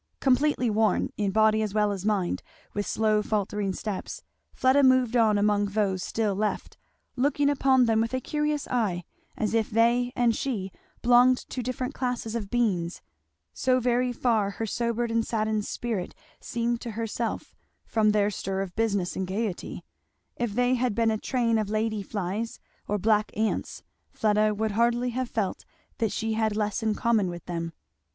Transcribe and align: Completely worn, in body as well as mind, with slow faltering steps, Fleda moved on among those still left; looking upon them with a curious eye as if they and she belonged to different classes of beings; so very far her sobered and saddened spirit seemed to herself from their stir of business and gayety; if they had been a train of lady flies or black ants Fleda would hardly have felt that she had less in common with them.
Completely 0.19 0.67
worn, 0.67 1.11
in 1.15 1.29
body 1.29 1.61
as 1.61 1.75
well 1.75 1.91
as 1.91 2.07
mind, 2.07 2.41
with 2.73 2.87
slow 2.87 3.21
faltering 3.21 3.71
steps, 3.71 4.23
Fleda 4.51 4.81
moved 4.81 5.15
on 5.15 5.37
among 5.37 5.65
those 5.67 6.01
still 6.01 6.33
left; 6.33 6.75
looking 7.15 7.51
upon 7.51 7.85
them 7.85 8.01
with 8.01 8.11
a 8.15 8.19
curious 8.19 8.67
eye 8.69 9.03
as 9.37 9.53
if 9.53 9.69
they 9.69 10.11
and 10.15 10.35
she 10.35 10.71
belonged 11.03 11.37
to 11.49 11.61
different 11.61 11.93
classes 11.93 12.33
of 12.33 12.49
beings; 12.49 13.03
so 13.53 13.79
very 13.79 14.11
far 14.11 14.49
her 14.49 14.65
sobered 14.65 15.11
and 15.11 15.27
saddened 15.27 15.65
spirit 15.65 16.15
seemed 16.39 16.81
to 16.81 16.93
herself 16.97 17.53
from 17.85 18.09
their 18.09 18.31
stir 18.31 18.61
of 18.61 18.75
business 18.75 19.15
and 19.15 19.27
gayety; 19.27 19.85
if 20.35 20.55
they 20.55 20.73
had 20.73 20.95
been 20.95 21.11
a 21.11 21.17
train 21.19 21.59
of 21.59 21.69
lady 21.69 22.01
flies 22.01 22.59
or 22.87 22.97
black 22.97 23.29
ants 23.37 23.83
Fleda 24.09 24.55
would 24.55 24.71
hardly 24.71 25.11
have 25.11 25.29
felt 25.29 25.63
that 25.99 26.11
she 26.11 26.33
had 26.33 26.55
less 26.57 26.81
in 26.81 26.95
common 26.95 27.29
with 27.29 27.45
them. 27.45 27.71